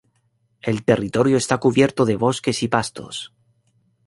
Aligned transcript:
El 0.61 0.83
territorio 0.83 1.37
está 1.37 1.59
cubierto 1.59 2.05
de 2.05 2.15
bosques 2.15 2.63
y 2.63 2.67
pastos. 2.67 3.31